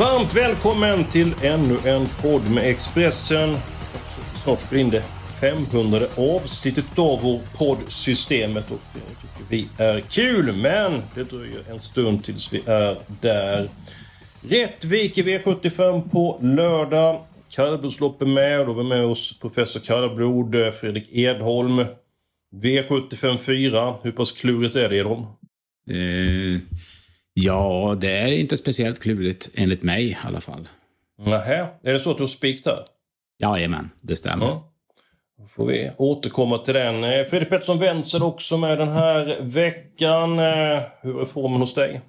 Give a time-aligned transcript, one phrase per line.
[0.00, 3.56] Varmt välkommen till ännu en podd med Expressen.
[4.34, 5.02] Snart spelar in det
[5.40, 10.56] 500 avsnittet av vår poddsystemet och det tycker vi är kul.
[10.56, 13.68] Men det dröjer en stund tills vi är där.
[14.48, 17.24] Rättvik i V75 på lördag.
[17.48, 21.84] Kallblodslopp är med och då har vi med oss professor Kallblod, eh, Fredrik Edholm.
[22.54, 23.94] V75 4.
[24.02, 25.22] Hur pass klurigt är det Edholm?
[25.90, 26.60] Eh,
[27.32, 30.68] ja, det är inte speciellt klurigt enligt mig i alla fall.
[31.24, 32.84] Nähä, är det så att du har spik där?
[33.38, 34.46] Jajamän, det stämmer.
[34.46, 34.66] Ja.
[35.38, 37.04] Då får vi återkomma till den.
[37.04, 40.38] Eh, Fredrik Pettersson Wenzel också med den här veckan.
[40.38, 42.00] Eh, Hur är formen hos dig?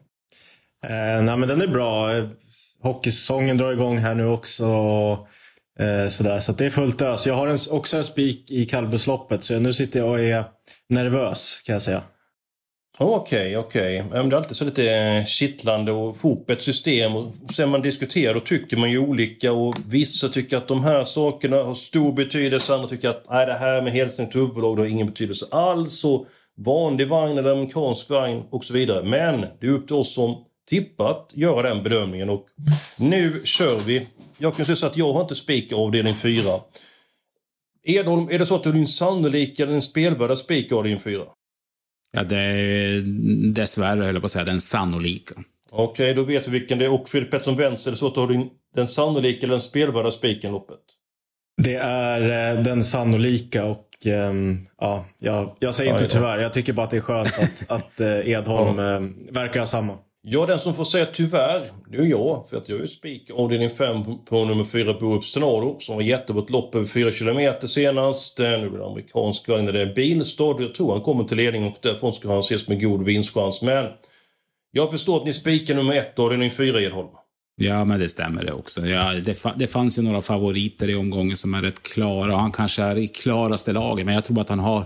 [0.86, 2.18] Eh, nej, men den är bra.
[2.18, 2.28] Eh,
[2.82, 4.66] Hockeysäsongen drar igång här nu också.
[5.80, 7.28] Eh, sådär, så att det är fullt ös.
[7.28, 10.44] Jag har en, också en spik i kallblodsloppet, så nu sitter jag och är
[10.90, 12.02] nervös kan jag säga.
[13.04, 14.04] Okej, okej.
[14.04, 14.22] Okay.
[14.24, 17.16] Det är alltid så lite eh, kittlande och få ihop ett system.
[17.16, 19.52] Och sen man diskuterar, då tycker man ju olika.
[19.52, 22.74] Och vissa tycker att de här sakerna har stor betydelse.
[22.74, 26.06] Andra tycker att nej, det här med helstängt huvudlag har ingen betydelse alls.
[26.06, 26.26] Och
[26.58, 29.04] vanlig vagn eller amerikansk vagn och så vidare.
[29.04, 32.30] Men det är upp till oss som tippat göra den bedömningen.
[32.30, 32.46] Och
[33.00, 34.08] nu kör vi.
[34.38, 36.60] Jag kan säga så att jag har inte spik avdelning 4.
[37.84, 41.24] Edholm, är det så att du har din sannolika eller din spelvärda spik avdelning 4?
[42.12, 43.02] Ja, det är
[43.54, 45.36] dessvärre, höll jag på att säga, den sannolika.
[45.72, 46.92] Okej, då vet vi vilken det är.
[46.92, 49.62] Och Fredrik Pettersson Wenzel, är det så att du har din, den sannolika eller den
[49.62, 50.80] spelvärda spiken loppet?
[51.64, 56.16] Det är eh, den sannolika och ehm, ja, jag, jag säger inte Ja, ja.
[56.16, 56.40] tyvärr.
[56.40, 59.98] Jag tycker bara att det är skönt att, att eh, Edholm eh, verkar ha samma.
[60.24, 62.46] Ja, den som får säga tyvärr, det är jag.
[62.50, 65.80] För att jag är ju spik avdelning 5 på, nummer 4 Borup Stenado.
[65.80, 68.40] Som var jättebra lopp över 4 km senast.
[68.40, 70.56] Nu blir det amerikansk vagn, det är bilstad.
[70.60, 73.62] Jag tror han kommer till ledning och därifrån ska han ses med god vinstchans.
[73.62, 73.86] Men
[74.72, 77.10] jag förstår att ni spikar nummer 1 avdelning 4 Edholm.
[77.56, 78.86] Ja, men det stämmer det också.
[78.88, 82.36] Ja, det, det fanns ju några favoriter i omgången som är rätt klara.
[82.36, 84.86] Han kanske är i klaraste laget, men jag tror att han har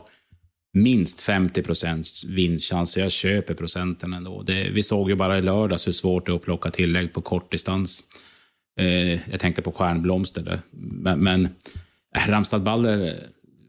[0.75, 2.97] minst 50 procents vinstchans.
[2.97, 4.41] Jag köper procenten ändå.
[4.41, 7.21] Det, vi såg ju bara i lördags hur svårt det är att plocka tillägg på
[7.21, 8.03] kortdistans.
[8.79, 10.59] Eh, jag tänkte på Stjärnblomster där.
[10.71, 11.45] Men, men
[12.15, 13.23] äh, Ramstad Baller,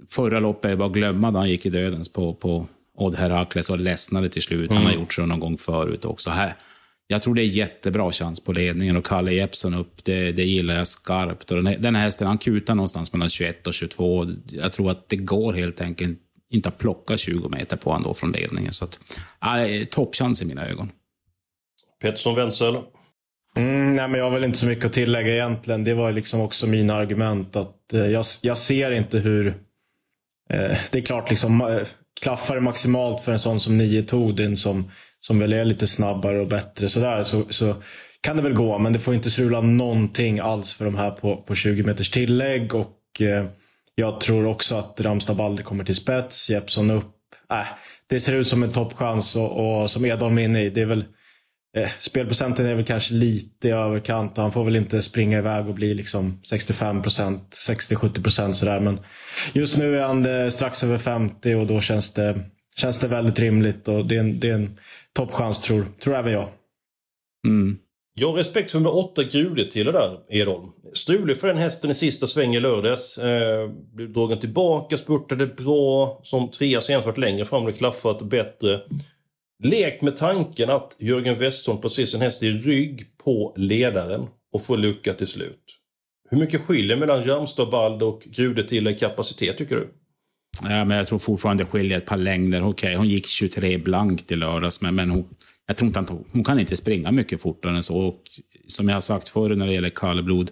[0.09, 2.69] förra loppet är bara att glömma då han gick i dödens på, på
[2.99, 4.73] Odd Herakles och ledsnade till slut.
[4.73, 6.31] Han har gjort så någon gång förut också.
[6.31, 6.55] Här,
[7.07, 10.77] jag tror det är jättebra chans på ledningen och Kalle Jeppsson upp, det, det gillar
[10.77, 11.51] jag skarpt.
[11.51, 14.27] Och den, här, den här hästen, han kutar någonstans mellan 21 och 22.
[14.47, 16.19] Jag tror att det går helt enkelt
[16.51, 18.73] inte att plocka 20 meter på honom då från ledningen.
[18.73, 18.99] Så att,
[19.43, 20.91] äh, toppchans i mina ögon.
[22.01, 22.77] Pettersson Wenzel.
[23.57, 25.85] Mm, nej, men jag har väl inte så mycket att tillägga egentligen.
[25.85, 27.57] Det var liksom också mina argument.
[27.57, 29.47] att eh, jag, jag ser inte hur...
[30.51, 31.87] Eh, det är klart, liksom, eh,
[32.21, 34.91] klaffar det maximalt för en sån som Nio Todin som,
[35.21, 37.75] som väl är lite snabbare och bättre sådär, så, så
[38.21, 38.79] kan det väl gå.
[38.79, 42.75] Men det får inte strula någonting alls för de här på, på 20 meters tillägg.
[42.75, 43.47] Och eh,
[43.99, 46.51] jag tror också att Ramstad aldrig kommer till spets.
[46.51, 47.15] Jeppsson upp.
[47.51, 47.67] Äh,
[48.07, 50.71] det ser ut som en toppchans och, och som Edholm är inne i.
[50.71, 51.05] Det är väl
[51.77, 55.75] Eh, spelprocenten är väl kanske lite i överkant han får väl inte springa iväg och
[55.75, 58.81] bli liksom 65% 60-70% sådär.
[58.81, 58.99] Men
[59.53, 62.41] just nu är han eh, strax över 50 och då känns det,
[62.77, 64.79] känns det väldigt rimligt och det är en, det är en
[65.13, 66.49] toppchans tror, tror även jag.
[67.47, 67.79] Mm.
[68.19, 70.73] Jag har respekt för nummer åtta Gule till det där, Edholm.
[70.93, 73.19] Strulig för den hästen i sista svängen i lördags.
[73.19, 76.21] Eh, blev dragen tillbaka, spurtade bra.
[76.23, 78.81] Som trea senast varit längre fram, det klaffat bättre.
[79.65, 84.77] Lek med tanken att Jörgen Westholm placerar sin häst i rygg på ledaren och får
[84.77, 85.79] lucka till slut.
[86.31, 89.89] Hur mycket skiljer mellan Ramstad Bald och Grude till i kapacitet tycker du?
[90.63, 92.65] Ja, men jag tror fortfarande det skiljer ett par längder.
[92.65, 95.25] Okej, hon gick 23 blankt i lördags, men, men hon,
[95.67, 97.99] jag tror inte att hon, hon kan inte springa mycket fortare än så.
[97.99, 98.23] Och
[98.67, 100.51] som jag har sagt förr när det gäller kallblod,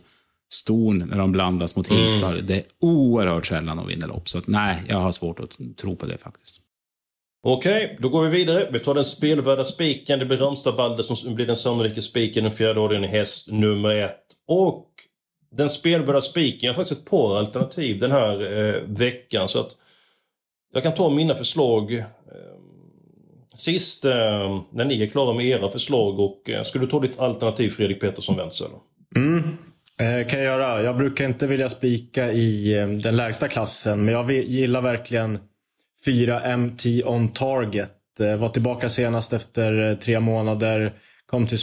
[0.53, 4.29] ston när de blandas mot hingstar, det är oerhört sällan de vinner lopp.
[4.29, 6.61] Så att, nej, jag har svårt att tro på det faktiskt.
[7.47, 8.69] Okej, då går vi vidare.
[8.73, 10.19] Vi tar den spelvärda spiken.
[10.19, 12.45] Det blir Ramstad Balder som blir den sannolika spiken.
[12.45, 14.25] Den fjärde avdelningen häst nummer ett.
[14.47, 14.87] Och
[15.57, 19.49] den spelvärda spiken, jag har faktiskt ett par alternativ den här eh, veckan.
[19.49, 19.77] Så att
[20.75, 21.93] jag kan ta mina förslag.
[21.93, 22.05] Eh,
[23.55, 27.19] sist, eh, när ni är klara med era förslag, och eh, ska du ta ditt
[27.19, 28.67] alternativ Fredrik Pettersson Wenzel?
[29.17, 29.43] Mm.
[29.99, 30.83] Kan jag göra.
[30.83, 32.73] Jag brukar inte vilja spika i
[33.03, 35.39] den lägsta klassen, men jag gillar verkligen
[36.05, 37.93] 4 MT on target.
[38.39, 40.93] Var tillbaka senast efter tre månader.
[41.27, 41.59] Kom till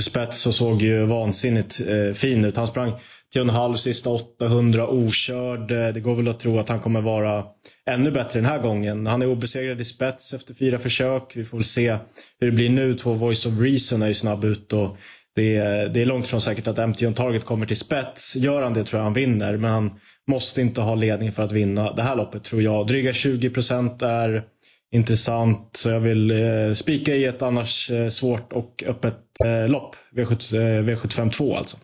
[0.00, 2.56] spets och såg ju vansinnigt eh, fin ut.
[2.56, 2.92] Han sprang
[3.34, 5.70] 10,5 sista 800 okörd.
[5.70, 7.44] Eh, det går väl att tro att han kommer vara
[7.90, 9.06] ännu bättre den här gången.
[9.06, 11.32] Han är obesegrad i spets efter fyra försök.
[11.34, 11.96] Vi får väl se
[12.40, 12.94] hur det blir nu.
[12.94, 14.96] Två Voice of Reason är ju snabb ut och
[15.34, 18.36] det är, det är långt från säkert att MT on Target kommer till spets.
[18.36, 19.90] Gör han det tror jag han vinner, men han
[20.28, 22.86] måste inte ha ledning för att vinna det här loppet tror jag.
[22.86, 24.44] Dryga 20 procent är
[24.92, 29.96] intressant, så jag vill eh, spika i ett annars eh, svårt och öppet eh, lopp.
[30.16, 31.76] V7, V75 2 alltså.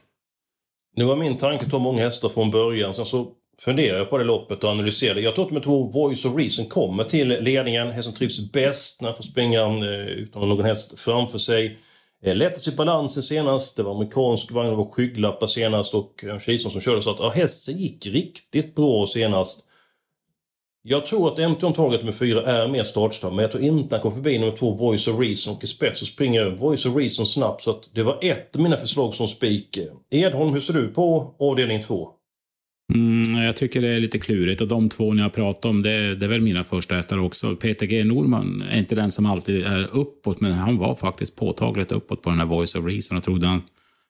[0.97, 2.95] Nu var min tanke att ta många hästar från början.
[2.95, 5.21] Sen så funderar jag på det loppet och analyserade.
[5.21, 7.91] Jag tror att med två Voice of Reason kommer till ledningen.
[7.91, 11.79] Hästen trivs bäst när han får springa eh, utan någon häst framför sig.
[12.25, 13.77] Eh, lättast i balansen senast.
[13.77, 17.11] Det var amerikansk vagn, det var skygglappar senast och eh, en Kison som körde sa
[17.11, 19.68] att ja, hästen gick riktigt bra senast.
[20.90, 24.14] Jag tror att MT-omtaget med fyra är mer startsnabb, men jag tror inte han kommer
[24.14, 27.62] förbi nummer två Voice of Reason och i spets så springer Voice of Reason snabbt.
[27.62, 29.79] Så att det var ett av mina förslag som spik.
[30.11, 32.08] Edholm, hur ser du på avdelning två?
[32.94, 36.14] Mm, jag tycker det är lite klurigt och de två ni har pratat om, det,
[36.14, 37.56] det är väl mina första hästar också.
[37.56, 41.93] Peter G Norman är inte den som alltid är uppåt, men han var faktiskt påtagligt
[41.93, 43.62] uppåt på den här Voice of Reason och trodde han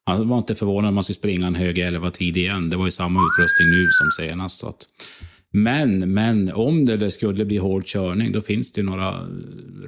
[0.07, 2.71] han var inte förvånad om man skulle springa en hög 11 tid igen.
[2.71, 4.59] Det var ju samma utrustning nu som senast.
[4.59, 4.89] Så att
[5.53, 9.29] men, men om det skulle bli hård körning, då finns det några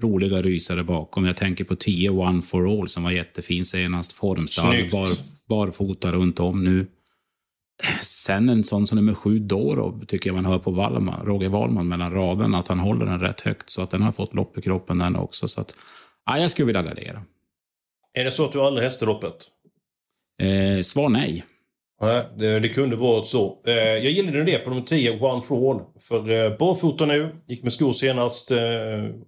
[0.00, 1.24] roliga rysare bakom.
[1.24, 4.12] Jag tänker på 10 One for All som var jättefin senast.
[4.12, 5.08] Formstall, bar,
[5.48, 6.86] barfota runt om nu.
[8.00, 11.88] Sen en sån som nummer sju, Doro, tycker jag man hör på Wallman, Roger Wallman
[11.88, 13.70] mellan raderna, att han håller den rätt högt.
[13.70, 15.48] Så att den har fått lopp i kroppen den också.
[15.48, 15.76] Så att,
[16.26, 17.22] ja, jag skulle vilja gardera.
[18.12, 19.34] Är det så att du aldrig hästar loppet?
[20.38, 21.44] Eh, svar nej.
[22.00, 23.58] Nej, det, det kunde varit så.
[23.66, 25.80] Eh, jag gillade det på nummer 10, One for All.
[26.00, 28.58] För eh, barfota nu, gick med skor senast, eh,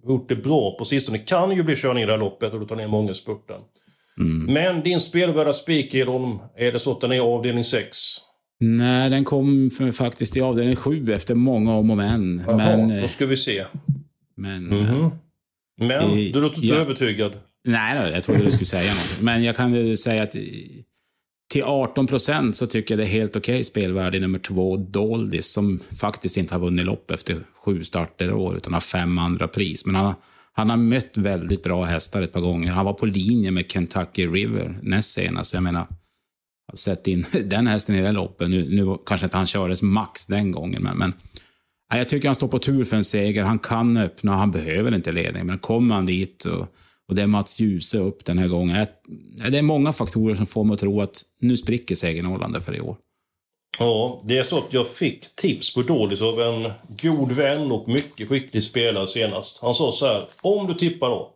[0.07, 1.17] gjort det bra på sistone.
[1.17, 3.61] Kan ju bli körning i det här loppet och då tar ner många spurten.
[4.19, 4.53] Mm.
[4.53, 7.97] Men din spelvärda spik, Edholm, är det så att den är avdelning 6?
[8.59, 12.43] Nej, den kom faktiskt i avdelning 7 efter många om och men.
[12.47, 13.65] Jaha, men då ska vi se.
[14.37, 14.71] Men...
[14.71, 15.11] Mm -hmm.
[15.77, 16.81] Men, du låter inte ja.
[16.81, 17.33] övertygad.
[17.67, 19.21] Nej, nej, jag trodde du skulle säga något.
[19.21, 20.35] Men jag kan säga att
[21.53, 24.77] till 18 procent så tycker jag det är helt okej okay spelvärde i nummer två,
[24.77, 29.17] Doldis, som faktiskt inte har vunnit lopp efter sju starter i år, utan har fem
[29.17, 29.85] andra pris.
[29.85, 30.15] Men han har,
[30.53, 32.71] han har mött väldigt bra hästar ett par gånger.
[32.71, 35.53] Han var på linje med Kentucky River näst senast.
[35.53, 35.87] Jag menar,
[36.73, 38.49] sett in den hästen i det loppet.
[38.49, 41.13] Nu, nu kanske inte han kördes max den gången, men, men
[41.89, 43.43] jag tycker han står på tur för en seger.
[43.43, 46.75] Han kan öppna, han behöver inte ledning, men kommer han dit och
[47.07, 48.87] och det är Mats Djuse upp den här gången.
[49.51, 52.81] Det är många faktorer som får mig att tro att nu spricker segern för i
[52.81, 52.97] år.
[53.79, 56.71] Ja, det är så att jag fick tips på Dålis av en
[57.01, 59.61] god vän och mycket skicklig spelare senast.
[59.61, 61.33] Han sa så här, om du tippar då,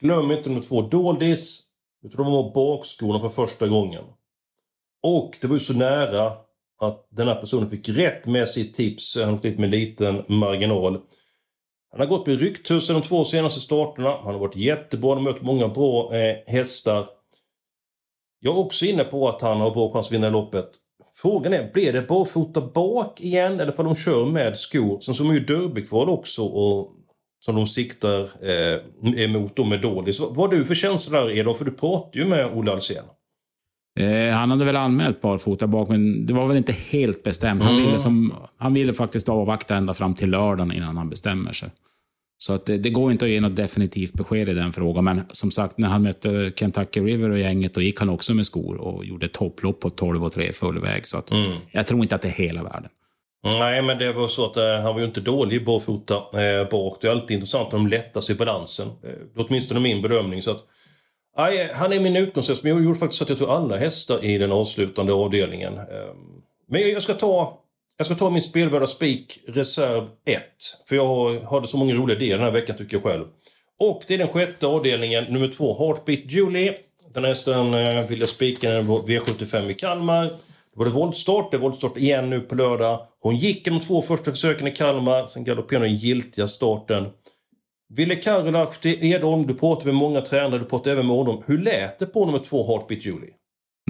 [0.00, 1.62] glöm inte nummer två, Doldis.
[2.02, 4.04] Jag tror de var bakskorna för första gången.
[5.02, 6.32] Och det var ju så nära
[6.80, 11.00] att den här personen fick rätt med sitt tips, han med liten marginal.
[11.90, 14.10] Han har gått med rycktussar de två senaste starterna.
[14.10, 17.06] Han har varit jättebra, han har mött många bra eh, hästar.
[18.40, 20.68] Jag är också inne på att han har bra chans att vinna loppet.
[21.14, 25.00] Frågan är, blir det barfota bak igen eller får de kör med skor?
[25.00, 26.94] Sen så är ju derbykval också och
[27.44, 28.80] som de siktar eh,
[29.24, 30.20] emot då med Dålis.
[30.20, 31.54] Vad har du för känsla där Edon?
[31.54, 33.04] För du pratar ju med Olle Alsén.
[33.98, 37.62] Eh, han hade väl anmält barfota bak, men det var väl inte helt bestämt.
[37.62, 37.86] Han, mm.
[37.86, 41.70] ville, som, han ville faktiskt avvakta ända fram till lördagen innan han bestämmer sig.
[42.40, 45.04] Så att det, det, går inte att ge något definitivt besked i den frågan.
[45.04, 48.46] Men som sagt, när han mötte Kentucky River och gänget, då gick han också med
[48.46, 51.06] skor och gjorde ett topplopp på 12 och 3 full väg.
[51.06, 51.44] Så att, mm.
[51.72, 52.90] jag tror inte att det är hela världen.
[53.42, 56.98] Nej, men det var så att eh, han var ju inte dålig barfota eh, bak.
[57.00, 58.88] Det är alltid intressant om de lättar sig i balansen.
[58.88, 60.42] Eh, åtminstone min bedömning.
[60.42, 60.64] Så att,
[61.38, 64.38] Nej, han är min utgångshäst, men jag gjorde faktiskt att jag tog alla hästar i
[64.38, 65.78] den avslutande avdelningen.
[65.78, 65.86] Ehm,
[66.68, 67.58] men jag ska ta,
[67.96, 70.42] jag ska ta min spelvärda spik reserv 1.
[70.88, 73.24] För jag hade så många roliga idéer den här veckan tycker jag själv.
[73.78, 76.74] Och det är den sjätte avdelningen, nummer två, Heartbeat Julie.
[77.14, 80.24] Den hästen eh, vill jag spika när V75 i Kalmar.
[80.24, 80.30] Det
[80.74, 83.06] var det voltstart, det är voltstart igen nu på lördag.
[83.20, 87.08] Hon gick de två första försöken i Kalmar, sen galopperade den giltiga starten.
[87.94, 91.42] Ville Karolahti Edholm, du pratade med många tränare, du pratade även med honom.
[91.46, 93.30] Hur lät det på nummer två, Heartbeat Julie?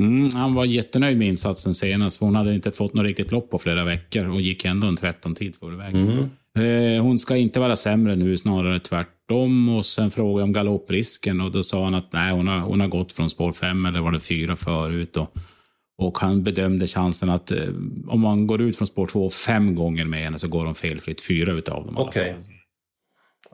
[0.00, 3.58] Mm, han var jättenöjd med insatsen senast, hon hade inte fått något riktigt lopp på
[3.58, 5.94] flera veckor och gick ändå en 13-tid förväg.
[5.94, 6.30] Mm.
[6.58, 9.68] Eh, hon ska inte vara sämre nu, snarare tvärtom.
[9.68, 12.80] Och sen frågade jag om galopprisken och då sa han att nej, hon har, hon
[12.80, 15.16] har gått från spår 5 eller var det 4 förut.
[15.16, 15.34] Och,
[15.98, 17.58] och han bedömde chansen att eh,
[18.08, 21.26] om man går ut från spår 2 fem gånger med henne så går hon felfritt
[21.26, 21.98] fyra utav dem.
[21.98, 22.32] Okay.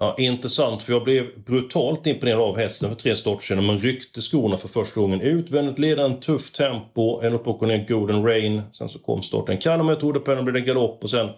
[0.04, 3.64] Ja, intressant, för jag blev brutalt imponerad av hästen för tre starter sedan.
[3.64, 5.20] Man ryckte skorna för första gången.
[5.20, 8.62] Utvändigt ledaren, tuff tempo, en upp och ner Golden Rain.
[8.72, 9.58] Sen så kom starten.
[9.58, 11.28] Kalmar jag trodde på henne, blev det galopp och sen...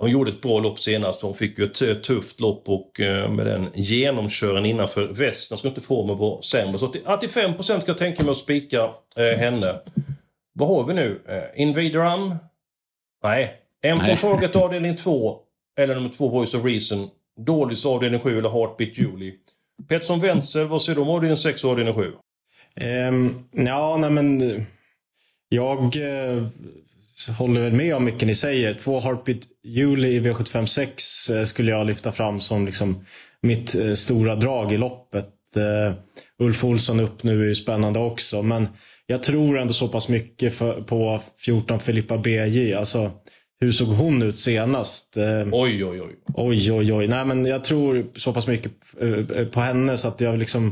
[0.00, 1.22] Hon gjorde ett bra lopp senast.
[1.22, 5.80] Hon fick ju ett tufft lopp och eh, med den genomkören innanför västen ska inte
[5.80, 6.78] få mig vara sämre.
[6.78, 9.80] Så till 85% ska jag tänka mig att spika eh, henne.
[10.52, 11.22] Vad har vi nu?
[11.28, 12.34] Eh, Invader Am?
[13.22, 13.60] Nej.
[13.98, 15.38] På Target avdelning 2.
[15.78, 17.10] Eller nummer 2 Voice of Reason.
[17.38, 19.32] Dålis avdelning 7 eller Heartbeat Julie.
[19.88, 22.12] Pettersson Wenzel, vad säger du om avdelning 6 och avdelning 7?
[22.80, 24.40] Um, ja, nej men...
[25.48, 26.48] Jag uh,
[27.38, 28.74] håller väl med om mycket ni säger.
[28.74, 33.04] Två Heartbeat Julie i V756 uh, eh, skulle jag lyfta fram som liksom
[33.42, 35.34] mitt uh, stora drag i loppet.
[36.38, 38.68] Ulf Olsson upp nu är ju spännande också, men
[39.06, 42.74] jag tror ändå så pass mycket för, på 14 Filippa BJ.
[42.74, 43.10] Alltså,
[43.60, 45.16] hur såg hon ut senast?
[45.16, 46.16] Eh, oj, oj, oj.
[46.34, 47.08] Oj, oj, oj.
[47.08, 50.66] Nej, men jag tror så pass mycket eh, på henne så att jag liksom...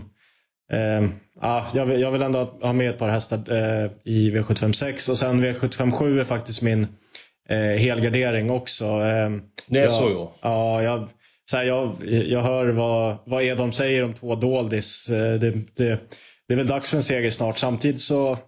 [0.73, 1.09] Eh,
[1.40, 5.19] ja, jag, vill, jag vill ändå ha med ett par hästar eh, i V756 och
[5.19, 6.87] sen V757 är faktiskt min
[7.49, 8.85] eh, helgardering också.
[8.85, 9.31] Eh,
[9.69, 10.35] det är jag, så ja.
[10.43, 11.09] Ja, jag,
[11.45, 15.11] så här, jag, jag hör vad, vad Edholm säger om två Doldis.
[15.11, 16.00] Eh, det, det,
[16.49, 17.57] det är väl dags för en seger snart.
[17.57, 18.38] Samtidigt så...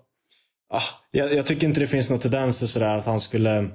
[0.70, 3.68] Ah, jag, jag tycker inte det finns några tendenser sådär att han skulle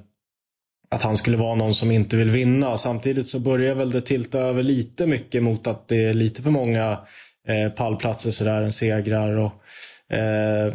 [0.94, 2.76] att han skulle vara någon som inte vill vinna.
[2.76, 6.50] Samtidigt så börjar väl det tilta över lite mycket mot att det är lite för
[6.50, 6.98] många
[7.48, 9.36] eh, pallplatser sådär, en segrar.
[9.36, 9.52] Och,
[10.16, 10.72] eh,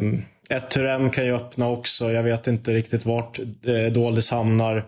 [0.50, 2.12] ett Turem kan ju öppna också.
[2.12, 4.84] Jag vet inte riktigt vart eh, Doldis hamnar.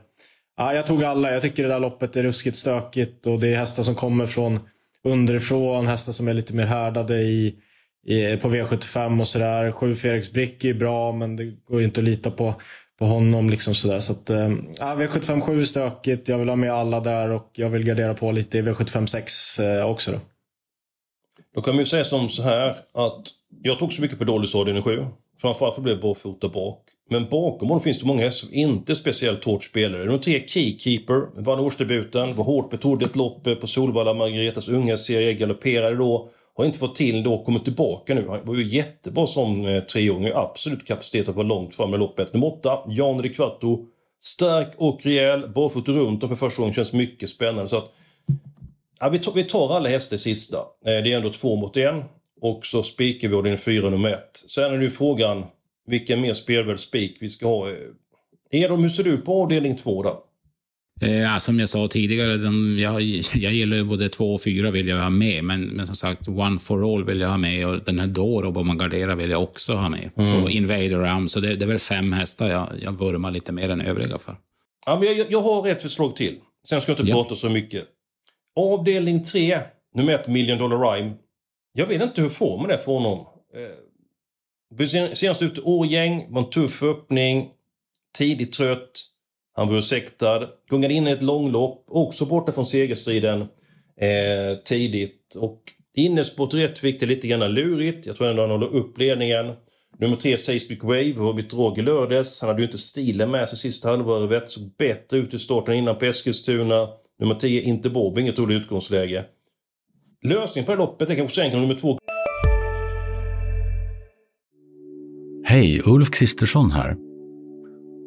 [0.56, 1.32] Ah, jag tog alla.
[1.32, 4.60] Jag tycker det där loppet är ruskigt stökigt och det är hästar som kommer från
[5.04, 5.86] underifrån.
[5.86, 7.54] Hästar som är lite mer härdade i,
[8.06, 9.72] i på V75 och sådär.
[9.72, 12.54] Sju Felix Brick är bra men det går ju inte att lita på
[12.98, 13.50] på honom.
[13.50, 13.98] Liksom sådär.
[13.98, 16.28] Så att, eh, äh, V757 är stökigt.
[16.28, 19.78] Jag vill ha med alla där och jag vill gardera på lite i V756 äh,
[19.78, 20.12] eh, också.
[20.12, 20.18] Då.
[21.54, 23.28] då kan ju säga som så här att
[23.62, 25.06] jag tog så mycket på dålig avdelning 7.
[25.40, 26.88] Framförallt för att bli barfota bak.
[27.10, 30.04] Men bakom honom finns det många hästar som inte är speciellt hårt spelare.
[30.04, 35.32] Nummer tre, Keykeeper, vann årsdebuten, var hårt betrodd ett lopp på Solvalla, Margaretas unga serie,
[35.32, 36.30] galopperade då.
[36.54, 38.28] Har inte fått till då, kommit tillbaka nu.
[38.28, 40.32] Han var ju jättebra som eh, treåring.
[40.34, 42.32] Absolut kapacitet att vara långt fram i loppet.
[42.32, 43.88] Nummer 8, Jan de
[44.20, 47.68] Stark och rejäl, barfota runt och för första gången känns mycket spännande.
[47.68, 47.92] Så att,
[49.00, 50.56] ja, vi, tar, vi tar alla hästar sista.
[50.56, 52.04] Eh, det är ändå två mot en.
[52.40, 54.36] Och så spikar vi avdelning fyra nummer ett.
[54.48, 55.44] Sen är det ju frågan
[55.86, 57.70] vilken mer spelvärd spik vi ska ha.
[57.70, 57.76] Eh,
[58.50, 60.24] Edom, hur ser du på avdelning två då?
[61.00, 63.02] Eh, som jag sa tidigare, de, jag,
[63.34, 66.28] jag gillar ju både två och fyra vill jag ha med, men, men som sagt,
[66.28, 69.74] One for All vill jag ha med och den här Doro Bombardiera vill jag också
[69.74, 70.10] ha med.
[70.16, 70.42] Mm.
[70.42, 73.68] Och Invader Ram, så det, det är väl fem hästar jag, jag vurmar lite mer
[73.68, 74.36] än övriga för.
[74.86, 76.38] Ja, men jag, jag har ett förslag till.
[76.68, 77.22] Sen ska jag inte ja.
[77.22, 77.84] prata så mycket.
[78.56, 79.60] Avdelning tre,
[79.94, 81.12] nummer ett, Million Dollar Rhyme.
[81.72, 83.26] Jag vet inte hur man det för honom.
[83.54, 87.50] Eh, senast ut Årgäng, var en tuff öppning,
[88.18, 89.11] tidigt trött.
[89.54, 93.40] Han var ursäktad, gungade in i ett långlopp, också borta från segerstriden
[94.00, 95.34] eh, tidigt.
[95.38, 95.62] Och
[95.94, 98.06] innesport fick är lite grann lurigt.
[98.06, 99.52] Jag tror ändå han håller upp ledningen.
[99.98, 102.40] Nummer tre, Seismic Wave, var vid drag i lördags.
[102.40, 104.50] Han hade ju inte stilen med sig sista halvvarvet.
[104.50, 106.88] Såg bättre ut i starten innan på Eskilstuna.
[107.20, 109.24] Nummer 10, Inte Bob, inget roligt utgångsläge.
[110.24, 111.98] Lösningen på det loppet är kanske så enkel nummer två.
[115.44, 117.11] Hej, Ulf Kristersson här.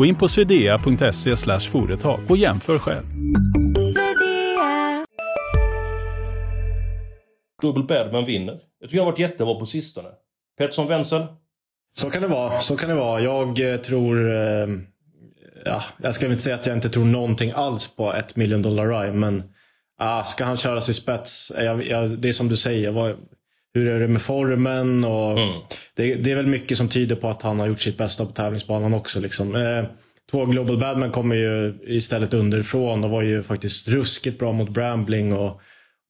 [0.00, 1.36] Gå in på swedea.se
[1.70, 3.04] företag och jämför själv.
[7.62, 8.60] Dubbel Badman vinner.
[8.80, 10.08] Jag tycker han har varit jättebra på sistone.
[10.58, 11.26] Pettersson Wenzel?
[11.96, 12.58] Så kan det vara.
[12.58, 13.20] Så kan det vara.
[13.20, 14.30] Jag eh, tror...
[14.30, 14.68] Eh,
[15.64, 19.02] ja, jag ska inte säga att jag inte tror någonting alls på ett million dollar
[19.02, 19.42] ride, men
[19.98, 21.52] ah, ska han köra sig spets?
[21.56, 22.90] Jag, jag, det är som du säger.
[22.90, 23.16] Vad,
[23.74, 25.04] hur är det med formen?
[25.04, 25.60] Och mm.
[25.96, 28.32] det, det, är väl mycket som tyder på att han har gjort sitt bästa på
[28.32, 29.20] tävlingsbanan också.
[29.20, 29.56] Liksom.
[29.56, 29.84] Eh,
[30.30, 35.32] två Global Badman kommer ju istället underifrån och var ju faktiskt ruskigt bra mot Brambling.
[35.32, 35.60] Och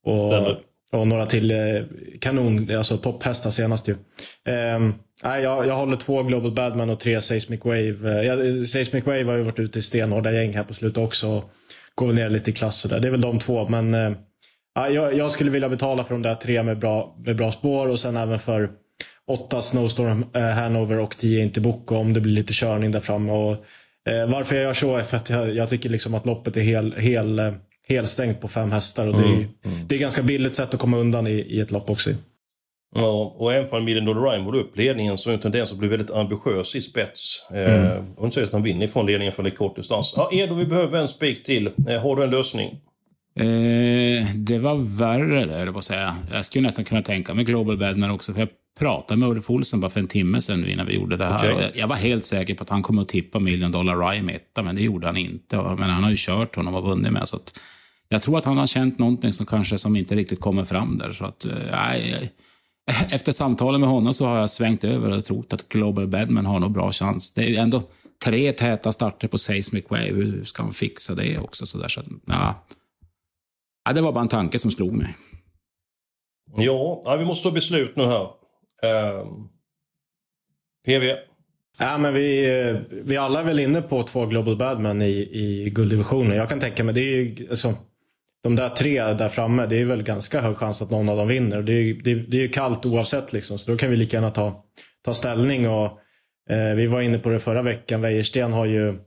[0.04, 0.56] och,
[0.92, 1.82] och några till eh,
[2.20, 3.92] kanon, alltså topphästar senast ju.
[4.52, 8.24] Um, nej, jag, jag håller två Global Badman och tre Seismic Wave.
[8.24, 11.42] Uh, Seismic Wave har ju varit ute i stenhårda gäng här på slutet också.
[11.94, 13.00] Går ner lite i klass och där.
[13.00, 13.94] Det är väl de två, men
[14.78, 17.88] uh, jag, jag, skulle vilja betala för de där tre med bra, med bra spår
[17.88, 18.70] och sen även för
[19.26, 23.32] åtta Snowstorm uh, Hanover och tio Intiboko om det blir lite körning där framme.
[23.32, 23.52] Och,
[24.10, 26.60] uh, varför jag gör så är för att jag, jag tycker liksom att loppet är
[26.60, 27.52] hel, hel,
[27.88, 29.06] helstängt på fem hästar.
[29.06, 29.88] Och det, är, mm, mm.
[29.88, 32.10] det är ganska billigt sätt att komma undan i, i ett lopp också.
[32.96, 35.78] Ja, och även om Million Dollar Rhyme upp ledningen så är det en tendens att
[35.78, 37.48] bli väldigt ambitiös i spets.
[37.50, 37.84] Eh, mm.
[37.84, 40.14] Eh, och inte säga att han vinner ifrån ledningen för en kort distans.
[40.16, 41.70] Ja, Edo, vi behöver en spik till.
[41.88, 42.80] Eh, har du en lösning?
[43.34, 46.16] Eh, det var värre där, jag säga.
[46.32, 49.80] Jag skulle nästan kunna tänka mig Global Badman också, för jag pratade med Ulf Olsson
[49.80, 51.54] bara för en timme sedan innan vi gjorde det här.
[51.54, 51.70] Okay.
[51.74, 54.74] Jag var helt säker på att han kommer att tippa Million Dollar Rhyme etta, men
[54.74, 55.56] det gjorde han inte.
[55.56, 57.58] Men han har ju kört honom och vunnit med, så att
[58.08, 61.10] jag tror att han har känt någonting som kanske som inte riktigt kommer fram där.
[61.10, 62.28] Så att, eh,
[63.10, 66.60] efter samtalen med honom så har jag svängt över och trott att Global Badman har
[66.60, 67.34] nog bra chans.
[67.34, 67.82] Det är ju ändå
[68.24, 70.12] tre täta starter på Seismic Wave.
[70.12, 71.66] Hur ska han fixa det också?
[71.66, 72.64] Så där, så, ja.
[73.84, 73.92] Ja.
[73.92, 75.16] det var bara en tanke som slog mig.
[76.56, 78.22] Ja, vi måste ta beslut nu här.
[78.22, 79.48] Uh, ehm,
[80.86, 81.16] PV?
[81.78, 86.36] Ja, men vi, vi alla är väl inne på två Global Badman i, i gulddivisionen.
[86.36, 87.74] Jag kan tänka mig, det är ju, alltså,
[88.42, 91.28] de där tre där framme, det är väl ganska hög chans att någon av dem
[91.28, 91.62] vinner.
[91.62, 94.30] Det är, det, det är ju kallt oavsett, liksom, så då kan vi lika gärna
[94.30, 94.64] ta,
[95.04, 95.68] ta ställning.
[95.68, 95.98] Och,
[96.50, 98.00] eh, vi var inne på det förra veckan.
[98.00, 98.98] Wäjersten har ju,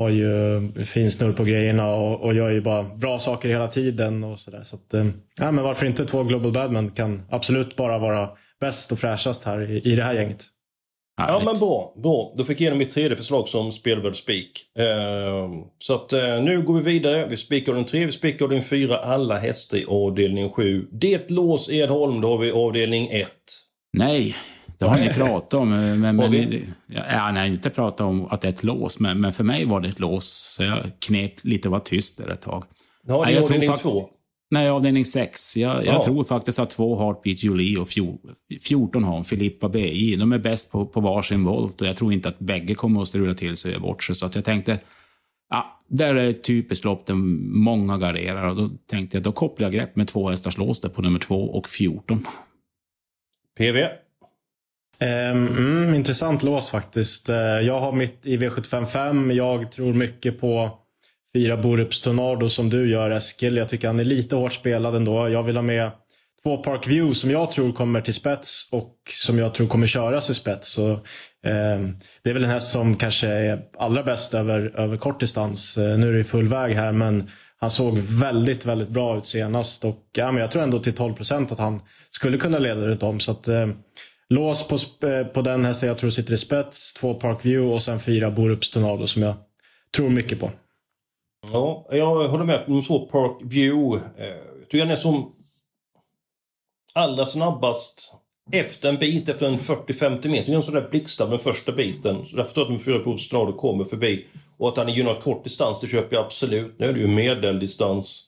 [0.00, 4.24] har ju fin snurr på grejerna och, och gör ju bara bra saker hela tiden.
[4.24, 4.60] och så, där.
[4.60, 5.06] så att, eh,
[5.38, 8.30] ja, men Varför inte två Global Badman kan absolut bara vara
[8.60, 10.44] bäst och fräschast här i, i det här gänget.
[11.16, 12.34] Ja men bra, bra.
[12.36, 14.64] Då fick jag igenom mitt tredje förslag som spelvärd spik.
[14.78, 17.26] Uh, så att uh, nu går vi vidare.
[17.26, 18.98] Vi spikar den tre, vi spikar den fyra.
[18.98, 20.86] Alla hästar i avdelning sju.
[20.92, 23.28] Det lås Edholm, då har vi avdelning ett.
[23.92, 24.36] Nej,
[24.80, 25.72] det har ni pratat om.
[25.72, 29.32] Eh, men, men, ja, nej, inte pratat om att det är ett lås, men, men
[29.32, 30.54] för mig var det ett lås.
[30.56, 32.64] Så jag knep lite var tyst där ett tag.
[33.06, 34.10] Ja, det är avdelning två.
[34.50, 35.56] Nej, avdelning 6.
[35.56, 37.88] Jag, jag tror faktiskt att två Heartbeat Julie och
[38.68, 40.16] 14 har Filippa BI.
[40.16, 43.08] De är bäst på, på varsin volt och jag tror inte att bägge kommer att
[43.08, 44.14] strula till sig och bort sig.
[44.14, 44.78] Så att jag tänkte,
[45.50, 48.48] ja, där är ett typiskt lopp där många garderar.
[48.48, 51.44] Och då tänkte jag, då kopplar jag grepp med två hästars lås på nummer 2
[51.44, 52.26] och 14.
[53.58, 53.78] PV?
[55.00, 57.28] Ehm, mm, intressant lås faktiskt.
[57.28, 59.32] Eh, jag har mitt i V755.
[59.32, 60.78] Jag tror mycket på
[61.34, 63.56] fyra Borups Tornado som du gör Eskil.
[63.56, 65.28] Jag tycker han är lite hårt spelad ändå.
[65.28, 65.90] Jag vill ha med
[66.42, 70.30] två Park View som jag tror kommer till spets och som jag tror kommer köras
[70.30, 70.68] i spets.
[70.68, 71.80] Så, eh,
[72.22, 75.78] det är väl den häst som kanske är allra bäst över, över distans.
[75.78, 79.84] Eh, nu är det full väg här men han såg väldigt, väldigt bra ut senast
[79.84, 83.02] och ja, men jag tror ändå till 12 procent att han skulle kunna leda runt
[83.02, 83.20] om.
[83.20, 83.68] Så att, eh,
[84.30, 87.82] lås på, eh, på den hästen jag tror sitter i spets, två Park View och
[87.82, 89.34] sen fyra Borups Tornado som jag
[89.96, 90.50] tror mycket på.
[91.52, 92.64] Ja, jag håller med.
[92.66, 94.06] De två Park View.
[94.18, 95.34] Eh, jag tycker den är som
[96.94, 98.14] allra snabbast
[98.52, 100.52] efter en bit, efter en 40-50 meter.
[100.52, 102.24] En sån där blixtsnabb den första biten.
[102.24, 104.26] Så därför tror jag att de fyra på Tornado kommer förbi.
[104.56, 106.78] Och att han är gynnad kort distans, det köper jag absolut.
[106.78, 108.26] Nu är det ju medeldistans.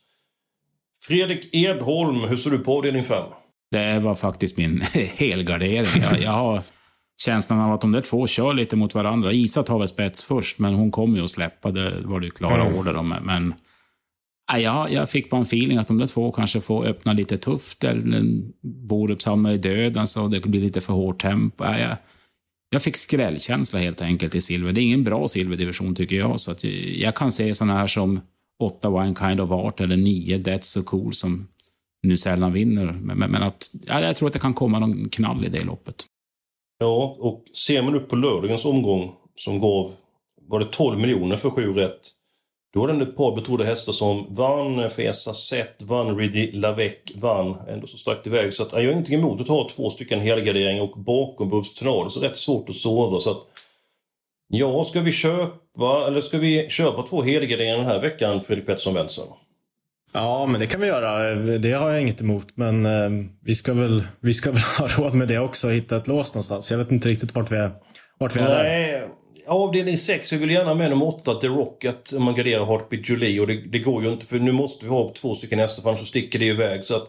[1.03, 3.23] Fredrik Edholm, hur ser du på avdelning 5?
[3.73, 4.81] Det var faktiskt min
[5.17, 6.03] helgardering.
[6.03, 6.63] Jag, jag har
[7.21, 9.33] känslan av att de där två kör lite mot varandra.
[9.33, 11.71] Isa tar väl spets först, men hon kommer ju att släppa.
[11.71, 12.79] Det var det klara mm.
[12.79, 13.15] order om.
[13.23, 13.55] Men
[14.59, 17.85] ja, jag fick bara en feeling att de där två kanske får öppna lite tufft.
[17.85, 18.25] Eller
[18.89, 21.65] Borup hamnar i döden, så det blir lite för hårt tempo.
[21.65, 21.97] Ja, jag,
[22.71, 24.73] jag fick skrällkänsla helt enkelt i silver.
[24.73, 26.41] Det är ingen bra silverdivision tycker jag.
[26.41, 28.21] Så att jag kan se såna här som
[28.59, 31.49] 8 One Kind of Art eller 9 That's So Cool som
[32.03, 32.85] nu sällan vinner.
[32.85, 35.65] Men, men, men att, ja, jag tror att det kan komma någon knall i det
[35.65, 36.05] loppet.
[36.79, 39.93] Ja, och ser man upp på lördagens omgång som gav,
[40.49, 42.01] var det 12 miljoner för sju rätt.
[42.75, 47.57] Då var det ett par betrodda hästar som vann, Fesa Set, vann Riddy Lavec, vann.
[47.69, 48.55] Ändå så starkt iväg.
[48.55, 52.09] Så att, jag har ingenting emot att ha två stycken helgarderingar och bakom Bubs Tenor,
[52.09, 53.21] så rätt svårt att sova.
[53.21, 53.47] Så att,
[54.49, 58.95] ja, ska vi köpa, eller ska vi köpa två helgarderingar den här veckan, Fredrik Pettersson
[58.95, 59.25] Wenzel?
[60.13, 61.35] Ja, men det kan vi göra.
[61.35, 62.47] Det har jag inget emot.
[62.55, 66.07] Men eh, vi, ska väl, vi ska väl ha råd med det också, hitta ett
[66.07, 66.71] lås någonstans.
[66.71, 67.71] Jag vet inte riktigt vart vi är,
[68.19, 69.09] vart vi är Nej, där.
[69.47, 73.41] Avdelning 6, vi vill gärna med nummer 8, The Rocket, om man garderar Heartbeat Julie.
[73.41, 75.89] Och det, det, går ju inte, för nu måste vi ha två stycken hästar, för
[75.89, 76.85] annars så sticker det iväg.
[76.85, 77.09] Så att,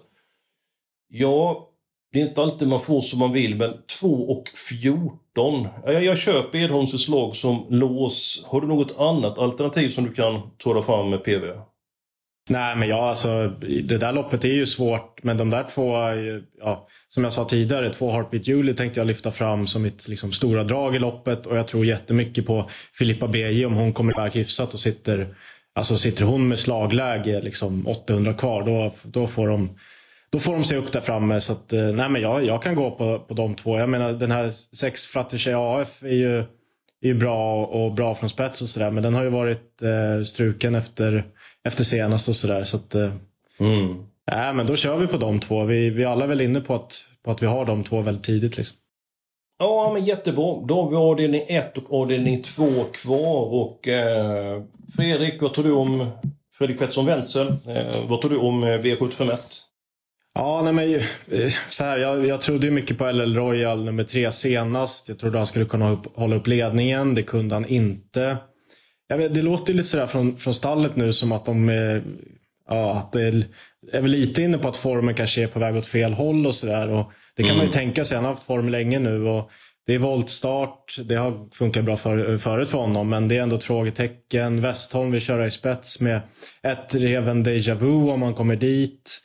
[1.10, 1.70] ja,
[2.13, 5.68] det är inte alltid man får som man vill, men 2 och 14.
[5.86, 8.46] Jag, jag köper Edholms förslag som lås.
[8.48, 11.46] Har du något annat alternativ som du kan ta fram med PV?
[12.49, 13.47] Nej, men ja, alltså,
[13.84, 15.23] det där loppet är ju svårt.
[15.23, 15.95] Men de där två,
[16.60, 20.32] ja, som jag sa tidigare, två Heartbeat Julie tänkte jag lyfta fram som mitt liksom,
[20.32, 21.45] stora drag i loppet.
[21.45, 25.36] Och jag tror jättemycket på Filippa BJ om hon kommer iväg hyfsat och sitter,
[25.75, 28.63] alltså, sitter hon med slagläge liksom 800 kvar.
[28.63, 29.77] Då, då, får de,
[30.32, 31.41] då får de se upp där framme.
[31.41, 33.79] Så att, eh, nej, men jag, jag kan gå på, på de två.
[33.79, 38.29] Jag menar den här sex Fratterche AF är ju, är ju bra och bra från
[38.29, 38.91] spets och sådär.
[38.91, 41.23] Men den har ju varit eh, struken efter
[41.67, 42.63] efter senast och sådär.
[42.63, 43.12] Så att, eh,
[43.60, 43.89] mm.
[44.32, 45.63] äh, men då kör vi på de två.
[45.63, 48.23] Vi, vi alla är väl inne på att, på att vi har de två väldigt
[48.23, 48.58] tidigt.
[48.58, 48.78] Liksom.
[49.60, 50.65] Ja, men jättebra.
[50.67, 53.54] Då har vi avdelning 1 och avdelning 2 kvar.
[53.54, 54.62] Och, eh,
[54.95, 56.12] Fredrik, vad tror du om
[56.58, 57.47] Fredrik Pettersson Wenzel?
[57.47, 59.62] Eh, vad tror du om eh, V751?
[60.36, 64.32] Ja, nej men, eh, så här, jag, jag trodde mycket på LL Royal nummer tre
[64.32, 65.10] senast.
[65.10, 67.15] Jag trodde han skulle kunna upp, hålla upp ledningen.
[67.15, 68.38] Det kunde han inte.
[69.13, 72.04] Jag vet, det låter lite sådär från, från stallet nu som att de är,
[72.69, 73.45] ja, att det är,
[73.91, 76.56] är väl lite inne på att formen kanske är på väg åt fel håll och
[76.56, 77.06] sådär.
[77.36, 77.58] Det kan mm.
[77.58, 77.71] man ju mm.
[77.71, 78.15] tänka sig.
[78.15, 79.28] Han har haft form länge nu.
[79.28, 79.52] Och
[79.86, 80.97] det är voltstart.
[81.06, 83.10] Det har funkat bra för, förut för honom.
[83.10, 84.62] Men det är ändå ett frågetecken.
[84.62, 86.21] Westholm vill köra i spets med
[86.63, 89.21] ett Reven Deja Vu om han kommer dit.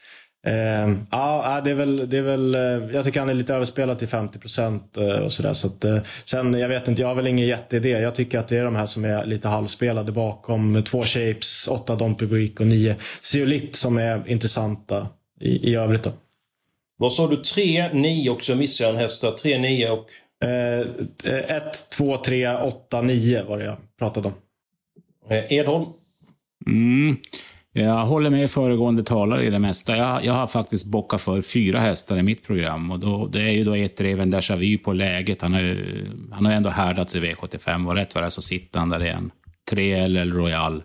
[0.46, 2.60] Eh, ja, det är, väl, det är väl, eh,
[2.94, 5.52] jag tycker han är lite överspelad till 50 procent eh, och sådär.
[5.52, 7.88] Så eh, sen, jag vet inte, jag har väl ingen jätteidé.
[7.88, 10.82] Jag tycker att det är de här som är lite halvspelade bakom.
[10.82, 15.08] Två Shapes, åtta Don Public och nio Zeolit som är intressanta
[15.40, 16.02] i, i övrigt.
[16.02, 16.12] Då.
[16.96, 17.36] Vad sa du?
[17.36, 20.06] Tre, nio och så missade jag en häst Tre, nio och?
[20.44, 20.86] Eh,
[21.56, 24.34] ett, två, tre, åtta, nio var det jag pratade om.
[25.30, 25.84] Eh, Edholm?
[26.66, 27.16] Mm.
[27.78, 29.96] Jag håller med föregående talare i det mesta.
[29.96, 32.90] Jag, jag har faktiskt bockat för fyra hästar i mitt program.
[32.90, 35.42] Och då, det är ju då ett Reven Déjà Vu på läget.
[35.42, 35.78] Han har,
[36.32, 39.02] han har ändå härdats i V75 och rätt vad det är så sitter han där
[39.04, 39.30] igen.
[39.70, 40.82] Tre LL Royal.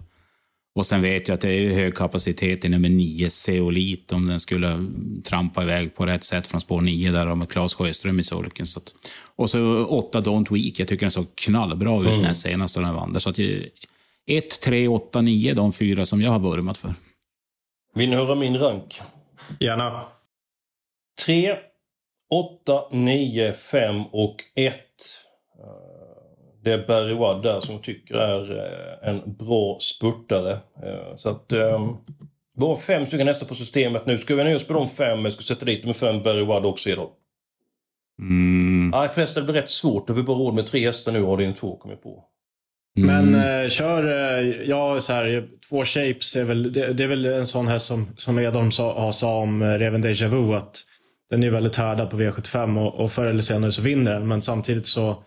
[0.75, 4.39] Och sen vet jag att det är hög kapacitet i nummer nio Zeolit om den
[4.39, 4.85] skulle
[5.23, 8.65] trampa iväg på rätt sätt från spår nio där med Claes Sjöström i sulken.
[8.77, 8.95] Att,
[9.35, 10.79] och så åtta Don't Week.
[10.79, 12.21] Jag tycker den såg knallbra ut mm.
[12.21, 13.19] när senast den vann.
[13.19, 13.39] Så att
[14.27, 16.93] 1, 3, 8, 9, de fyra som jag har vurmat för.
[17.95, 19.01] Vill ni höra min rank?
[19.59, 20.01] Gärna.
[21.25, 21.57] 3,
[22.29, 24.75] 8, 9, 5 och 1.
[26.63, 30.51] Det är Barry Wadd där som jag tycker är eh, en bra spurtare.
[30.83, 31.51] Eh, så att...
[31.51, 31.97] Ehm,
[32.57, 34.17] vi har fem stycken hästar på systemet nu.
[34.17, 35.23] Ska vi nöja oss på de fem?
[35.23, 37.09] Jag ska sätta dit med fem Barry Wadd också idag.
[38.19, 38.89] Mm.
[38.89, 40.09] Nej, förresten det blir rätt svårt.
[40.09, 42.23] Vi har bara råd med tre hästar nu och avdelning två kommer jag på.
[42.97, 43.31] Mm.
[43.31, 47.25] Men eh, kör, eh, ja så här, två shapes är väl, det, det, är väl
[47.25, 50.81] en sån här som, som Edholm sa, sa om eh, Reven Deja Vu att
[51.29, 54.27] den är väldigt härdad på V75 och, och förr eller senare så vinner den.
[54.27, 55.23] Men samtidigt så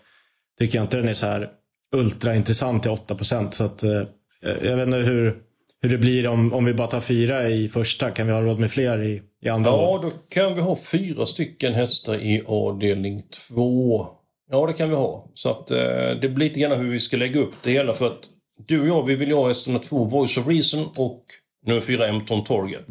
[0.58, 1.50] tycker jag inte den är så här
[1.96, 4.02] ultraintressant till 8% Så att, eh,
[4.40, 5.36] jag vet inte hur,
[5.82, 8.10] hur det blir om, om vi bara tar fyra i första.
[8.10, 9.70] Kan vi ha råd med fler i, i andra?
[9.70, 14.08] Ja, då kan vi ha fyra stycken hästar i avdelning två.
[14.50, 15.30] Ja, det kan vi ha.
[15.34, 17.94] Så att, eh, det blir lite grann hur vi ska lägga upp det hela.
[17.94, 18.28] För att
[18.66, 21.24] du och jag, vi vill ha Esterna 2 Voice of Reason och
[21.66, 22.86] nummer 4 Empton Target.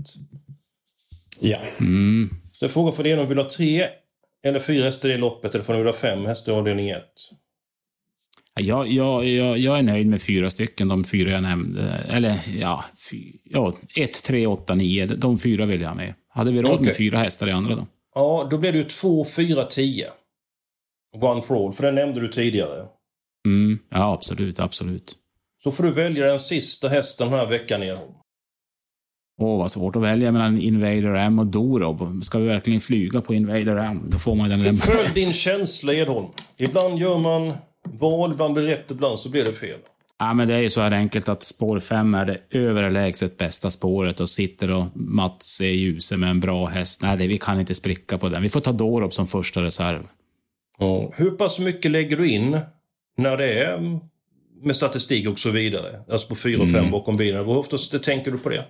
[1.39, 1.58] Ja.
[1.80, 2.30] Mm.
[2.54, 3.88] Så frågan för det är om du vill ha tre
[4.44, 7.04] eller fyra hästar i loppet eller om du vill ha fem hästar i avdelning 1.
[8.60, 12.06] Jag, jag, jag, jag är nöjd med fyra stycken, de fyra jag nämnde.
[12.10, 15.06] Eller ja, fy, ja 1, 3, 8, 9.
[15.06, 16.13] De fyra vill jag ha med.
[16.30, 16.86] Hade vi råd okay.
[16.86, 17.88] med fyra hästar i andra då?
[18.15, 20.10] Ja, då blir det ju 2, 4, 10.
[21.19, 22.86] Gone for all, för den nämnde du tidigare.
[23.47, 25.15] Mm, ja, absolut, absolut.
[25.63, 27.97] Så får du välja den sista hästen den här veckan igen.
[29.41, 32.23] Åh, vad svårt att välja mellan Invader M och Dorob.
[32.23, 34.01] Ska vi verkligen flyga på Invader M?
[34.08, 34.82] Då får man den lämna.
[34.82, 36.28] Följ din känsla, Edholm.
[36.58, 37.54] Ibland gör man
[37.89, 39.80] val, ibland blir det rätt, ibland så blir det fel.
[40.19, 43.71] Ja, men det är ju så här enkelt att spår 5 är det överlägset bästa
[43.71, 47.01] spåret och sitter och Mats är ljuset med en bra häst.
[47.01, 48.41] Nej, det, vi kan inte spricka på den.
[48.41, 50.08] Vi får ta Dorob som första reserv.
[51.14, 52.60] Hur pass mycket lägger du in
[53.18, 54.00] när det är
[54.62, 56.02] med statistik och så vidare?
[56.12, 56.92] Alltså på 4 och 5 mm.
[56.92, 57.46] bakom bilen.
[57.46, 58.66] Hur ofta tänker du på det?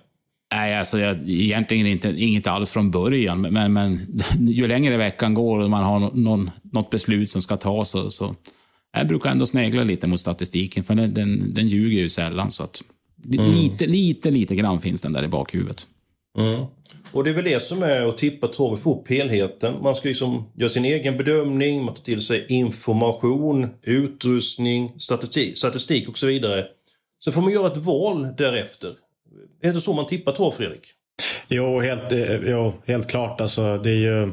[0.54, 3.40] Nej, alltså jag, egentligen inte, inget alls från början.
[3.40, 7.90] Men, men ju längre veckan går och man har någon, något beslut som ska tas
[7.90, 8.34] så, så
[8.92, 12.50] jag brukar ändå snegla lite mot statistiken, för den, den, den ljuger ju sällan.
[12.50, 12.82] Så att,
[13.32, 13.50] mm.
[13.50, 15.86] lite, lite, lite grann finns den där i bakhuvudet.
[16.36, 16.66] Mm.
[17.12, 19.82] Och det är väl det som är att tippa trav få upp helheten.
[19.82, 26.08] Man ska liksom göra sin egen bedömning, man tar till sig information, utrustning, statistik, statistik
[26.08, 26.66] och så vidare.
[27.18, 28.94] Så får man göra ett val därefter.
[29.62, 30.92] Är det så man tippar trav, Fredrik?
[31.48, 33.40] Jo, helt, eh, jo, helt klart.
[33.40, 34.32] Alltså, det är ju,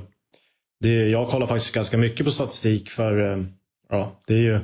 [0.79, 3.43] det är, jag kollar faktiskt ganska mycket på statistik för eh,
[3.89, 4.55] ja, det är ju,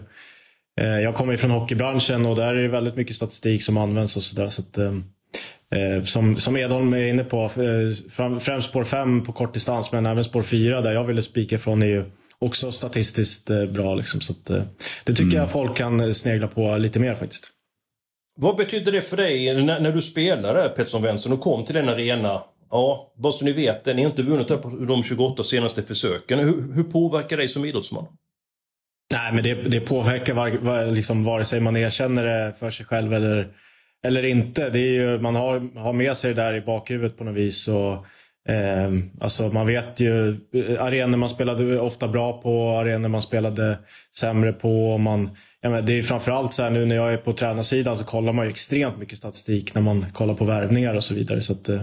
[0.82, 4.16] eh, jag kommer ju från hockeybranschen och där är det väldigt mycket statistik som används
[4.16, 4.48] och sådär.
[4.48, 4.94] Så, eh,
[6.06, 10.24] som, som Edholm är inne på, eh, främst spår 5 på kort distans men även
[10.24, 12.04] spår 4 där jag ville spika från är ju
[12.40, 13.96] också statistiskt eh, bra.
[13.96, 14.64] Liksom, så att, eh,
[15.04, 15.38] det tycker mm.
[15.38, 17.48] jag folk kan snegla på lite mer faktiskt.
[18.40, 21.90] Vad betydde det för dig när, när du spelade Pettersson Wenzel och kom till den
[21.90, 22.44] arena?
[22.72, 26.40] Ja, bara så ni vet, ni har inte vunnit på de 28 senaste försöken.
[26.40, 28.06] Hur, hur påverkar det dig som idrottsman?
[29.14, 32.86] Nej, men det, det påverkar var, var, liksom, vare sig man erkänner det för sig
[32.86, 33.48] själv eller,
[34.04, 34.70] eller inte.
[34.70, 37.68] Det är ju, man har, har med sig det där i bakhuvudet på något vis.
[37.68, 37.94] Och,
[38.54, 43.78] eh, alltså man vet ju eh, arenor man spelade ofta bra på, arenor man spelade
[44.20, 44.98] sämre på.
[44.98, 45.30] Man,
[45.62, 48.34] ja, men det är framförallt så här nu när jag är på tränarsidan så kollar
[48.34, 51.42] man ju extremt mycket statistik när man kollar på värvningar och så vidare.
[51.42, 51.82] Så att, eh,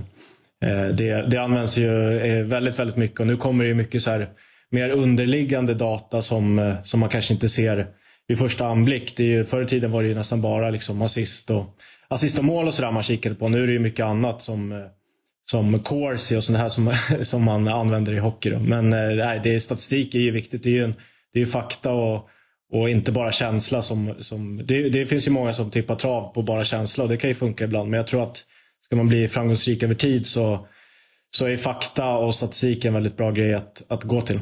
[0.65, 4.03] eh det, det används ju eh, väldigt, väldigt mycket och nu kommer det ju mycket
[4.03, 4.29] så här
[4.71, 7.87] mer underliggande data som, som man kanske inte ser
[8.29, 9.17] vid första anblick.
[9.17, 11.77] Det är ju, förr i tiden var det ju nästan bara liksom assist, och,
[12.09, 13.49] assist och mål och sådär man kikade på.
[13.49, 14.79] Nu är det ju mycket annat som, eh,
[15.51, 18.51] som corsi och sånt här som, som man använder i hockey.
[18.51, 18.59] Då.
[18.59, 20.63] Men eh, nej, det är, statistik är ju viktigt.
[20.63, 20.95] Det är ju, en,
[21.33, 22.29] det är ju fakta och,
[22.73, 23.83] och inte bara känsla.
[23.83, 27.17] Som, som, det, det finns ju många som tippar trav på bara känsla och det
[27.17, 27.91] kan ju funka ibland.
[27.91, 28.45] Men jag tror att
[28.85, 30.67] ska man bli framgångsrik över tid så,
[31.31, 34.41] så är fakta och statistik en väldigt bra grej att, att gå till.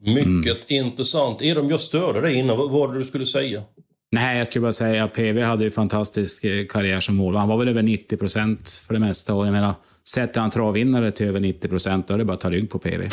[0.00, 0.86] Mycket mm.
[0.86, 1.42] intressant.
[1.42, 2.56] Edom, jag störde dig innan.
[2.56, 3.64] Vad var det du skulle säga?
[4.10, 7.36] Nej, jag skulle bara säga att PV hade ju fantastisk eh, karriär som mål.
[7.36, 9.34] Han var väl över 90 procent för det mesta.
[9.34, 9.74] Och jag menar,
[10.08, 12.78] sätter han travvinnare till över 90 procent, då är det bara att ta rygg på
[12.78, 13.02] PV.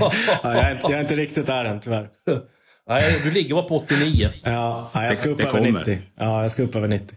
[0.00, 2.08] ja, jag, är inte, jag är inte riktigt där än, tyvärr.
[2.88, 4.28] Nej, du ligger bara på 89.
[4.42, 5.98] Ja, jag ska upp över 90.
[6.16, 7.16] Ja, jag ska upp över 90.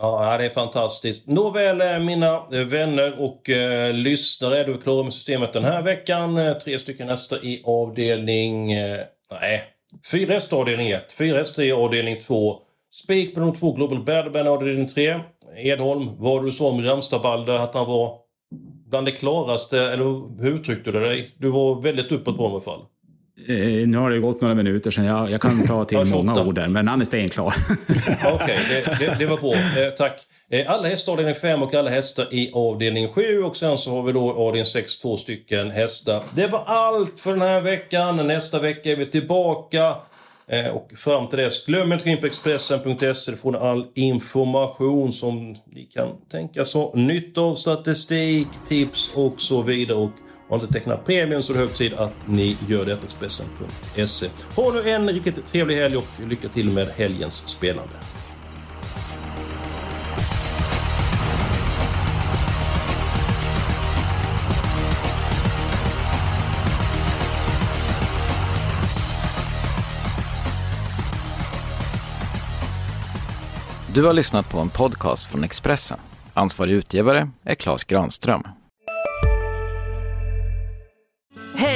[0.00, 1.28] Ja, det är fantastiskt.
[1.28, 4.60] Nåväl, eh, mina eh, vänner och eh, lyssnare.
[4.60, 6.54] Är du klara med systemet den här veckan?
[6.64, 8.72] Tre stycken hästar i avdelning...
[8.72, 9.71] Eh, nej,
[10.12, 11.12] 4 hästar avdelning 1.
[11.12, 12.58] 4 hästar i avdelning 2.
[12.90, 15.20] Spik på de två Global Badman avdelning 3.
[15.56, 18.18] Edholm, vad du sa om Ramstadbalder, att han var
[18.90, 20.04] bland det klaraste, eller
[20.42, 21.34] hur uttryckte du dig?
[21.38, 22.86] Du var väldigt uppåt på honom i alla fall.
[23.48, 26.54] Eh, nu har det gått några minuter sedan jag, jag kan ta till många ord
[26.54, 27.46] där, men han är stenklar.
[28.24, 29.54] Okej, okay, det, det, det, var bra.
[29.54, 30.20] Eh, tack.
[30.50, 34.02] Eh, alla hästar avdelning 5 och alla hästar i avdelning 7 och sen så har
[34.02, 36.22] vi då avdelning 6 två stycken hästar.
[36.34, 38.16] Det var allt för den här veckan.
[38.16, 39.96] Nästa vecka är vi tillbaka.
[40.46, 43.30] Eh, och fram till dess, glöm inte att gå in på Expressen.se.
[43.30, 47.54] Där får ni all information som ni kan tänkas ha nytta av.
[47.54, 49.98] Statistik, tips och så vidare.
[49.98, 50.10] Och
[50.52, 54.26] har inte tecknat premium så är det hög tid att ni gör det på Expressen.se.
[54.54, 57.92] Ha nu en riktigt trevlig helg och lycka till med helgens spelande.
[73.94, 75.98] Du har lyssnat på en podcast från Expressen.
[76.34, 78.61] Ansvarig utgivare är Klas Granström.